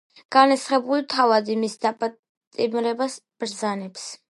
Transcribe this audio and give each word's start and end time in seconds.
განრისხებული 0.35 1.05
თავადი 1.15 1.59
მის 1.65 1.77
დაპატიმრებას 1.85 3.21
ბრძანებს. 3.45 4.11